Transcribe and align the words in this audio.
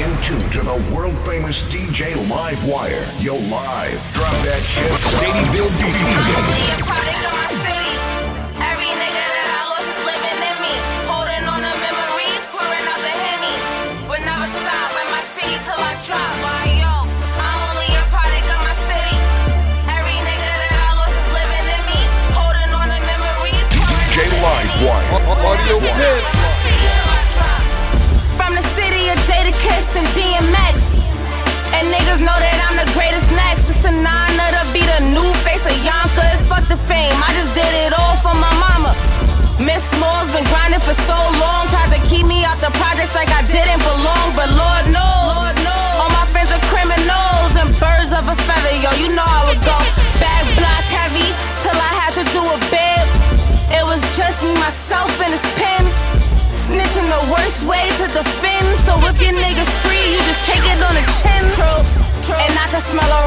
in 0.00 0.22
tune 0.22 0.48
to 0.50 0.60
the 0.60 0.94
world 0.94 1.16
famous 1.26 1.62
DJ 1.64 2.12
Livewire. 2.28 3.04
Yo, 3.22 3.34
live. 3.34 4.00
Drop 4.14 4.32
that 4.44 4.62
shit. 4.62 4.90
Stadyville 5.02 5.68
DJ. 5.76 6.79
Been 40.40 40.48
grinding 40.48 40.80
for 40.80 40.96
so 41.04 41.16
long. 41.36 41.68
Tried 41.68 41.92
to 41.92 42.00
keep 42.08 42.24
me 42.24 42.44
out 42.44 42.56
the 42.64 42.72
projects 42.80 43.14
like 43.14 43.28
I 43.28 43.44
didn't 43.44 43.82
belong. 43.84 44.26
But 44.32 44.48
Lord 44.56 44.84
knows, 44.88 45.36
Lord 45.36 45.56
knows. 45.60 45.94
all 46.00 46.12
my 46.16 46.24
friends 46.32 46.48
are 46.48 46.62
criminals 46.72 47.52
and 47.60 47.68
birds 47.76 48.12
of 48.16 48.24
a 48.24 48.36
feather. 48.48 48.74
Yo, 48.80 48.88
you 48.96 49.12
know 49.12 49.26
how 49.26 49.52
it 49.52 49.60
go. 49.60 49.76
Back 50.16 50.44
block 50.56 50.86
heavy 50.88 51.28
till 51.60 51.76
I 51.76 51.92
had 51.92 52.12
to 52.16 52.24
do 52.32 52.40
a 52.40 52.58
bit. 52.72 53.04
It 53.68 53.84
was 53.84 54.00
just 54.16 54.40
me, 54.42 54.56
myself, 54.56 55.12
and 55.20 55.30
his 55.30 55.44
pen. 55.60 55.84
Snitching 56.56 57.08
the 57.10 57.22
worst 57.28 57.66
way 57.68 57.84
to 58.00 58.06
defend. 58.08 58.68
So 58.88 58.96
if 59.04 59.20
your 59.20 59.36
niggas 59.36 59.70
free, 59.84 60.04
you 60.14 60.20
just 60.24 60.42
take 60.48 60.64
it 60.64 60.80
on 60.80 60.94
the 60.96 61.04
chin. 61.20 61.42
True, 61.52 61.80
true. 62.24 62.40
And 62.40 62.54
I 62.56 62.66
can 62.72 62.80
smell 62.80 63.10
a 63.10 63.20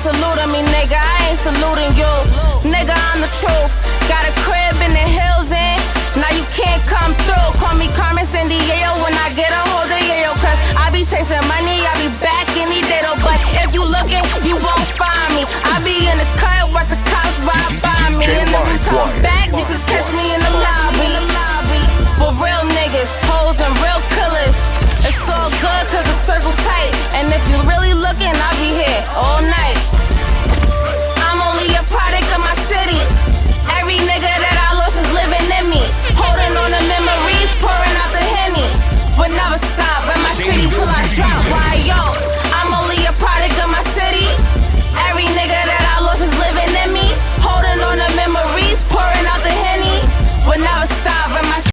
saluting 0.00 0.50
me, 0.50 0.60
nigga. 0.72 0.96
I 0.96 1.28
ain't 1.28 1.38
saluting 1.38 1.92
you. 2.00 2.12
Nigga, 2.64 2.96
I'm 2.96 3.20
the 3.20 3.28
truth. 3.36 3.72
Got 4.08 4.24
a 4.24 4.32
crib 4.40 4.76
in 4.80 4.92
the 4.96 5.06
hills 5.16 5.29